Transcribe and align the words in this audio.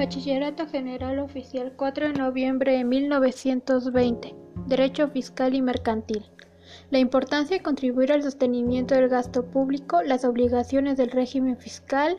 Bachillerato 0.00 0.66
General 0.66 1.18
Oficial 1.18 1.74
4 1.76 2.08
de 2.08 2.14
noviembre 2.14 2.72
de 2.72 2.84
1920. 2.84 4.34
Derecho 4.66 5.08
Fiscal 5.08 5.54
y 5.54 5.60
Mercantil. 5.60 6.24
La 6.88 6.98
importancia 6.98 7.58
de 7.58 7.62
contribuir 7.62 8.10
al 8.10 8.22
sostenimiento 8.22 8.94
del 8.94 9.10
gasto 9.10 9.44
público, 9.44 10.00
las 10.00 10.24
obligaciones 10.24 10.96
del 10.96 11.10
régimen 11.10 11.58
fiscal 11.58 12.16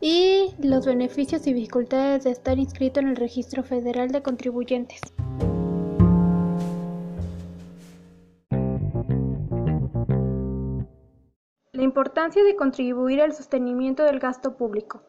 y 0.00 0.54
los 0.62 0.86
beneficios 0.86 1.44
y 1.48 1.54
dificultades 1.54 2.22
de 2.22 2.30
estar 2.30 2.56
inscrito 2.60 3.00
en 3.00 3.08
el 3.08 3.16
Registro 3.16 3.64
Federal 3.64 4.12
de 4.12 4.22
Contribuyentes. 4.22 5.00
La 11.72 11.82
importancia 11.82 12.44
de 12.44 12.54
contribuir 12.54 13.20
al 13.20 13.34
sostenimiento 13.34 14.04
del 14.04 14.20
gasto 14.20 14.56
público. 14.56 15.02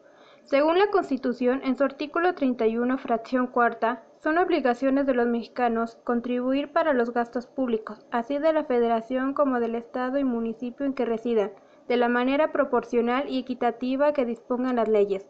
Según 0.46 0.78
la 0.78 0.92
Constitución, 0.92 1.60
en 1.64 1.76
su 1.76 1.82
artículo 1.82 2.36
31, 2.36 2.98
fracción 2.98 3.48
cuarta, 3.48 4.04
son 4.22 4.38
obligaciones 4.38 5.04
de 5.04 5.12
los 5.12 5.26
mexicanos 5.26 5.96
contribuir 6.04 6.72
para 6.72 6.92
los 6.92 7.12
gastos 7.12 7.48
públicos, 7.48 8.06
así 8.12 8.38
de 8.38 8.52
la 8.52 8.62
Federación 8.62 9.34
como 9.34 9.58
del 9.58 9.74
Estado 9.74 10.18
y 10.18 10.24
municipio 10.24 10.86
en 10.86 10.94
que 10.94 11.04
residan, 11.04 11.50
de 11.88 11.96
la 11.96 12.08
manera 12.08 12.52
proporcional 12.52 13.28
y 13.28 13.40
equitativa 13.40 14.12
que 14.12 14.24
dispongan 14.24 14.76
las 14.76 14.88
leyes. 14.88 15.26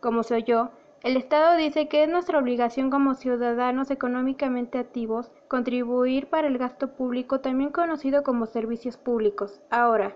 Como 0.00 0.22
se 0.22 0.34
oyó, 0.34 0.68
el 1.02 1.16
Estado 1.16 1.56
dice 1.56 1.88
que 1.88 2.02
es 2.02 2.08
nuestra 2.10 2.38
obligación 2.38 2.90
como 2.90 3.14
ciudadanos 3.14 3.90
económicamente 3.90 4.78
activos 4.78 5.32
contribuir 5.48 6.28
para 6.28 6.46
el 6.46 6.58
gasto 6.58 6.88
público, 6.88 7.40
también 7.40 7.70
conocido 7.70 8.22
como 8.22 8.44
servicios 8.44 8.98
públicos. 8.98 9.62
Ahora, 9.70 10.14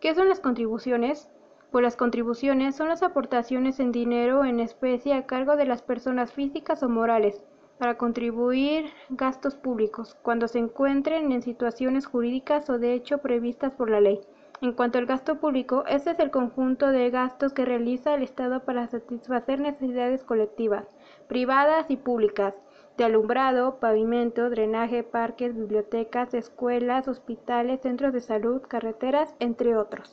¿qué 0.00 0.12
son 0.12 0.28
las 0.28 0.40
contribuciones? 0.40 1.30
Pues 1.72 1.82
las 1.82 1.96
contribuciones 1.96 2.76
son 2.76 2.88
las 2.88 3.02
aportaciones 3.02 3.80
en 3.80 3.92
dinero 3.92 4.44
en 4.44 4.60
especie 4.60 5.14
a 5.14 5.26
cargo 5.26 5.56
de 5.56 5.64
las 5.64 5.80
personas 5.80 6.30
físicas 6.30 6.82
o 6.82 6.88
morales 6.90 7.42
para 7.78 7.96
contribuir 7.96 8.90
gastos 9.08 9.56
públicos 9.56 10.14
cuando 10.22 10.48
se 10.48 10.58
encuentren 10.58 11.32
en 11.32 11.42
situaciones 11.42 12.06
jurídicas 12.06 12.68
o 12.68 12.78
de 12.78 12.92
hecho 12.92 13.18
previstas 13.18 13.72
por 13.72 13.90
la 13.90 14.02
ley. 14.02 14.20
En 14.60 14.74
cuanto 14.74 14.98
al 14.98 15.06
gasto 15.06 15.40
público, 15.40 15.84
este 15.88 16.10
es 16.12 16.18
el 16.20 16.30
conjunto 16.30 16.88
de 16.88 17.10
gastos 17.10 17.52
que 17.54 17.64
realiza 17.64 18.14
el 18.14 18.22
Estado 18.22 18.60
para 18.60 18.86
satisfacer 18.86 19.58
necesidades 19.58 20.22
colectivas, 20.22 20.86
privadas 21.26 21.86
y 21.88 21.96
públicas, 21.96 22.54
de 22.98 23.04
alumbrado, 23.04 23.80
pavimento, 23.80 24.50
drenaje, 24.50 25.02
parques, 25.02 25.56
bibliotecas, 25.56 26.34
escuelas, 26.34 27.08
hospitales, 27.08 27.80
centros 27.80 28.12
de 28.12 28.20
salud, 28.20 28.60
carreteras, 28.68 29.34
entre 29.40 29.76
otros. 29.76 30.12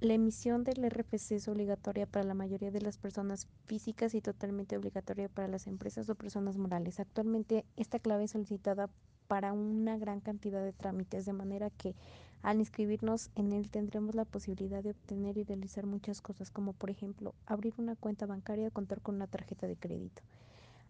La 0.00 0.14
emisión 0.14 0.62
del 0.62 0.88
RFC 0.88 1.32
es 1.32 1.48
obligatoria 1.48 2.06
para 2.06 2.24
la 2.24 2.34
mayoría 2.34 2.70
de 2.70 2.80
las 2.80 2.96
personas 2.98 3.48
físicas 3.64 4.14
y 4.14 4.20
totalmente 4.20 4.76
obligatoria 4.76 5.28
para 5.28 5.48
las 5.48 5.66
empresas 5.66 6.08
o 6.08 6.14
personas 6.14 6.56
morales. 6.56 7.00
Actualmente 7.00 7.64
esta 7.76 7.98
clave 7.98 8.22
es 8.22 8.30
solicitada 8.30 8.88
para 9.26 9.52
una 9.52 9.98
gran 9.98 10.20
cantidad 10.20 10.62
de 10.62 10.72
trámites, 10.72 11.26
de 11.26 11.32
manera 11.32 11.70
que 11.70 11.96
al 12.42 12.60
inscribirnos 12.60 13.30
en 13.34 13.52
él 13.52 13.72
tendremos 13.72 14.14
la 14.14 14.24
posibilidad 14.24 14.84
de 14.84 14.92
obtener 14.92 15.36
y 15.36 15.42
realizar 15.42 15.84
muchas 15.84 16.22
cosas, 16.22 16.52
como 16.52 16.74
por 16.74 16.90
ejemplo 16.90 17.34
abrir 17.44 17.74
una 17.76 17.96
cuenta 17.96 18.24
bancaria 18.24 18.68
o 18.68 18.70
contar 18.70 19.00
con 19.00 19.16
una 19.16 19.26
tarjeta 19.26 19.66
de 19.66 19.74
crédito. 19.74 20.22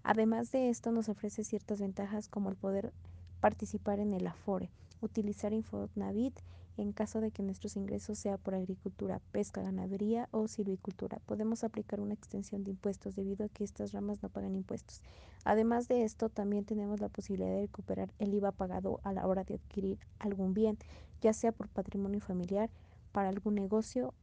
Además 0.02 0.52
de 0.52 0.68
esto 0.68 0.92
nos 0.92 1.08
ofrece 1.08 1.44
ciertas 1.44 1.80
ventajas 1.80 2.28
como 2.28 2.50
el 2.50 2.56
poder 2.56 2.92
participar 3.40 4.00
en 4.00 4.12
el 4.12 4.26
Afore, 4.26 4.68
utilizar 5.00 5.52
Infonavit 5.52 6.38
en 6.78 6.92
caso 6.92 7.20
de 7.20 7.32
que 7.32 7.42
nuestros 7.42 7.76
ingresos 7.76 8.18
sea 8.18 8.38
por 8.38 8.54
agricultura, 8.54 9.20
pesca, 9.32 9.62
ganadería 9.62 10.28
o 10.30 10.46
silvicultura. 10.46 11.18
Podemos 11.26 11.64
aplicar 11.64 12.00
una 12.00 12.14
extensión 12.14 12.62
de 12.62 12.70
impuestos 12.70 13.16
debido 13.16 13.44
a 13.44 13.48
que 13.48 13.64
estas 13.64 13.92
ramas 13.92 14.22
no 14.22 14.28
pagan 14.28 14.54
impuestos. 14.54 15.02
Además 15.44 15.88
de 15.88 16.04
esto, 16.04 16.28
también 16.28 16.64
tenemos 16.64 17.00
la 17.00 17.08
posibilidad 17.08 17.50
de 17.50 17.62
recuperar 17.62 18.12
el 18.18 18.32
IVA 18.32 18.52
pagado 18.52 19.00
a 19.02 19.12
la 19.12 19.26
hora 19.26 19.42
de 19.42 19.54
adquirir 19.54 19.98
algún 20.20 20.54
bien, 20.54 20.78
ya 21.20 21.32
sea 21.32 21.50
por 21.50 21.68
patrimonio 21.68 22.20
familiar, 22.20 22.70
para 23.10 23.28
algún 23.28 23.56
negocio 23.56 24.14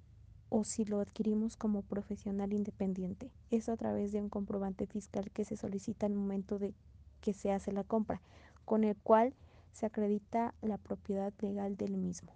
o 0.50 0.64
si 0.64 0.86
lo 0.86 1.02
adquirimos 1.02 1.58
como 1.58 1.82
profesional 1.82 2.54
independiente. 2.54 3.32
Es 3.52 3.68
a 3.68 3.76
través 3.76 4.14
de 4.14 4.22
un 4.22 4.30
comprobante 4.30 4.86
fiscal 4.86 5.30
que 5.32 5.44
se 5.44 5.58
solicita 5.58 6.06
al 6.06 6.14
momento 6.14 6.60
de 6.60 6.74
que 7.20 7.34
se 7.34 7.52
hace 7.52 7.74
la 7.74 7.84
compra, 7.84 8.22
con 8.64 8.84
el 8.84 8.96
cual 8.96 9.34
se 9.76 9.86
acredita 9.86 10.56
la 10.62 10.78
propiedad 10.78 11.34
legal 11.42 11.76
del 11.76 11.98
mismo. 11.98 12.32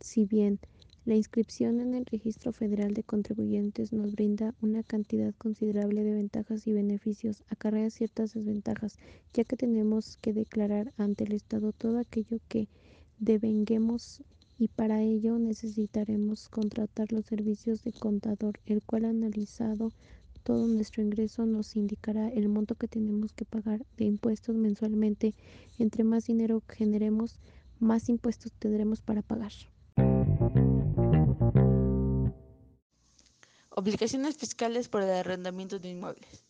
Si 0.00 0.24
bien 0.26 0.58
la 1.04 1.14
inscripción 1.14 1.80
en 1.80 1.94
el 1.94 2.04
Registro 2.04 2.52
Federal 2.52 2.94
de 2.94 3.04
Contribuyentes 3.04 3.92
nos 3.92 4.12
brinda 4.12 4.54
una 4.60 4.82
cantidad 4.82 5.32
considerable 5.38 6.02
de 6.02 6.14
ventajas 6.14 6.66
y 6.66 6.72
beneficios, 6.72 7.44
acarrea 7.48 7.90
ciertas 7.90 8.34
desventajas, 8.34 8.98
ya 9.32 9.44
que 9.44 9.56
tenemos 9.56 10.16
que 10.16 10.32
declarar 10.32 10.92
ante 10.96 11.24
el 11.24 11.32
Estado 11.32 11.72
todo 11.72 11.98
aquello 11.98 12.38
que 12.48 12.68
devenguemos 13.18 14.24
y 14.58 14.66
para 14.66 15.00
ello 15.00 15.38
necesitaremos 15.38 16.48
contratar 16.48 17.12
los 17.12 17.26
servicios 17.26 17.84
de 17.84 17.92
contador, 17.92 18.58
el 18.66 18.82
cual 18.82 19.04
analizado 19.04 19.92
todo 20.44 20.68
nuestro 20.68 21.02
ingreso 21.02 21.46
nos 21.46 21.74
indicará 21.74 22.28
el 22.28 22.50
monto 22.50 22.74
que 22.74 22.86
tenemos 22.86 23.32
que 23.32 23.46
pagar 23.46 23.84
de 23.96 24.04
impuestos 24.04 24.54
mensualmente. 24.54 25.34
Entre 25.78 26.04
más 26.04 26.26
dinero 26.26 26.62
generemos, 26.68 27.40
más 27.80 28.10
impuestos 28.10 28.52
tendremos 28.52 29.00
para 29.00 29.22
pagar. 29.22 29.52
Obligaciones 33.70 34.36
fiscales 34.36 34.88
por 34.88 35.02
el 35.02 35.10
arrendamiento 35.10 35.78
de 35.78 35.88
inmuebles. 35.88 36.44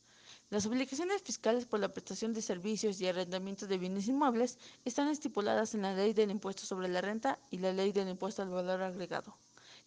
Las 0.51 0.67
obligaciones 0.67 1.23
fiscales 1.23 1.65
por 1.65 1.79
la 1.79 1.95
prestación 1.95 2.33
de 2.33 2.43
servicios 2.43 3.01
y 3.01 3.07
arrendamiento 3.07 3.67
de 3.69 3.79
bienes 3.79 4.09
inmuebles 4.09 4.59
están 4.85 5.09
estipuladas 5.09 5.75
en 5.75 5.83
la 5.83 5.95
Ley 5.95 6.13
del 6.13 6.33
Impuesto 6.33 6.67
sobre 6.67 6.89
la 6.89 7.01
Renta 7.01 7.39
y 7.51 7.59
la 7.59 7.73
Ley 7.73 7.93
del 7.93 8.09
Impuesto 8.09 8.43
al 8.43 8.51
Valor 8.51 8.83
Agregado, 8.83 9.37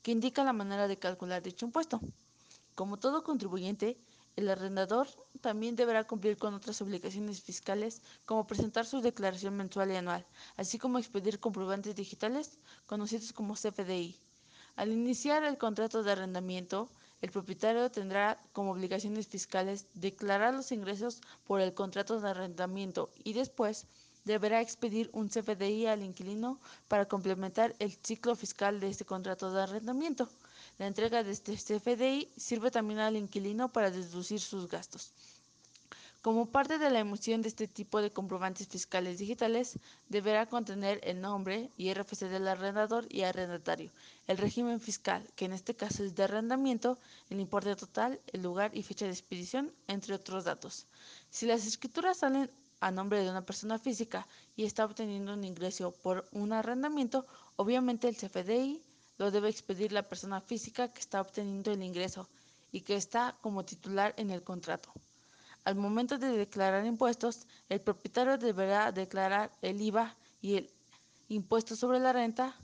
que 0.02 0.12
indica 0.12 0.46
la 0.46 0.54
manera 0.54 0.88
de 0.88 0.98
calcular 0.98 1.44
dicho 1.44 1.66
impuesto. 1.66 2.02
Como 2.78 2.98
todo 2.98 3.24
contribuyente, 3.24 3.98
el 4.36 4.50
arrendador 4.50 5.08
también 5.42 5.76
deberá 5.76 6.06
cumplir 6.06 6.38
con 6.38 6.54
otras 6.54 6.80
obligaciones 6.84 7.42
fiscales 7.42 8.04
como 8.24 8.46
presentar 8.46 8.86
su 8.86 9.02
declaración 9.02 9.58
mensual 9.58 9.90
y 9.92 9.96
anual, 9.96 10.28
así 10.58 10.78
como 10.78 11.00
expedir 11.00 11.40
comprobantes 11.40 11.96
digitales 11.96 12.60
conocidos 12.86 13.34
como 13.34 13.56
CFDI. 13.56 14.16
Al 14.76 14.92
iniciar 14.92 15.44
el 15.44 15.58
contrato 15.58 16.04
de 16.04 16.12
arrendamiento, 16.12 16.88
el 17.24 17.32
propietario 17.32 17.90
tendrá 17.90 18.40
como 18.54 18.74
obligaciones 18.74 19.26
fiscales 19.28 19.88
declarar 19.96 20.54
los 20.54 20.72
ingresos 20.72 21.22
por 21.48 21.62
el 21.62 21.74
contrato 21.74 22.22
de 22.22 22.30
arrendamiento 22.30 23.10
y 23.24 23.34
después 23.34 23.88
deberá 24.24 24.62
expedir 24.62 25.10
un 25.14 25.30
CFDI 25.30 25.88
al 25.88 26.04
inquilino 26.04 26.60
para 26.88 27.08
complementar 27.08 27.76
el 27.80 27.92
ciclo 28.04 28.36
fiscal 28.36 28.80
de 28.80 28.90
este 28.90 29.04
contrato 29.04 29.52
de 29.52 29.64
arrendamiento. 29.64 30.30
La 30.80 30.86
entrega 30.88 31.24
de 31.24 31.32
este 31.32 31.56
CFDI 31.56 32.30
sirve 32.38 32.70
también 32.70 33.00
al 33.00 33.18
inquilino 33.18 33.72
para 33.72 33.90
deducir 33.90 34.40
sus 34.40 34.70
gastos. 34.70 35.12
Como 36.22 36.46
parte 36.46 36.78
de 36.78 36.90
la 36.90 37.00
emisión 37.00 37.42
de 37.42 37.48
este 37.48 37.68
tipo 37.68 38.02
de 38.02 38.12
comprobantes 38.12 38.68
fiscales 38.68 39.18
digitales, 39.18 39.80
deberá 40.10 40.46
contener 40.46 41.00
el 41.04 41.22
nombre 41.22 41.72
y 41.78 41.94
RFC 41.94 42.28
del 42.28 42.48
arrendador 42.48 43.06
y 43.10 43.22
arrendatario, 43.22 43.92
el 44.28 44.38
régimen 44.38 44.80
fiscal, 44.80 45.28
que 45.36 45.46
en 45.46 45.54
este 45.54 45.76
caso 45.76 46.04
es 46.04 46.16
de 46.16 46.24
arrendamiento, 46.24 47.00
el 47.30 47.40
importe 47.40 47.76
total, 47.76 48.20
el 48.28 48.44
lugar 48.44 48.76
y 48.76 48.84
fecha 48.84 49.06
de 49.06 49.12
expedición, 49.12 49.74
entre 49.88 50.16
otros 50.16 50.44
datos. 50.44 50.86
Si 51.30 51.46
las 51.46 51.66
escrituras 51.66 52.18
salen 52.18 52.52
a 52.82 52.92
nombre 52.92 53.24
de 53.24 53.30
una 53.30 53.46
persona 53.46 53.80
física 53.80 54.28
y 54.56 54.66
está 54.66 54.86
obteniendo 54.86 55.34
un 55.34 55.44
ingreso 55.44 55.92
por 56.04 56.28
un 56.32 56.52
arrendamiento, 56.52 57.26
obviamente 57.56 58.10
el 58.10 58.18
CFDI 58.18 58.82
lo 59.18 59.32
debe 59.32 59.50
expedir 59.50 59.92
la 59.92 60.08
persona 60.08 60.42
física 60.42 60.92
que 60.92 61.00
está 61.00 61.22
obteniendo 61.22 61.72
el 61.72 61.84
ingreso 61.84 62.28
y 62.72 62.82
que 62.82 62.96
está 62.96 63.38
como 63.42 63.66
titular 63.66 64.14
en 64.18 64.30
el 64.30 64.44
contrato. 64.44 64.92
Al 65.64 65.76
momento 65.76 66.18
de 66.18 66.30
declarar 66.30 66.86
impuestos, 66.86 67.48
el 67.70 67.82
propietario 67.82 68.38
deberá 68.38 68.92
declarar 68.92 69.52
el 69.62 69.82
IVA 69.82 70.16
y 70.42 70.56
el 70.56 70.72
impuesto 71.28 71.76
sobre 71.76 72.00
la 72.00 72.14
renta, 72.14 72.56